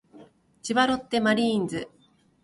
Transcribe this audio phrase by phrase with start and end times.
[0.63, 1.87] 千葉ロッテマリーンズ